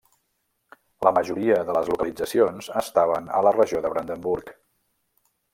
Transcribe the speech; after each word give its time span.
La 1.07 1.11
majoria 1.17 1.59
de 1.67 1.75
les 1.77 1.91
localitzacions 1.93 2.71
estaven 2.83 3.31
a 3.41 3.45
la 3.49 3.55
regió 3.61 3.85
de 3.85 3.93
Brandenburg. 3.95 4.55